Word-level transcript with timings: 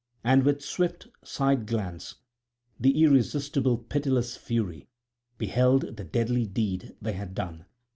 And 0.23 0.41
with 0.43 0.63
swift 0.63 1.07
side 1.23 1.67
glance 1.67 2.15
the 2.79 3.03
irresistible 3.03 3.77
pitiless 3.77 4.35
Fury 4.35 4.87
beheld 5.37 5.95
the 5.95 6.03
deadly 6.03 6.47
deed 6.47 6.95
they 6.99 7.13
had 7.13 7.35
done. 7.35 7.65